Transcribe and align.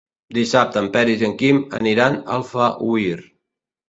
Dissabte 0.35 0.79
en 0.85 0.85
Peris 0.95 1.21
i 1.25 1.27
en 1.27 1.35
Quim 1.41 1.59
aniran 1.79 2.17
a 2.23 2.39
Alfauir. 2.39 3.13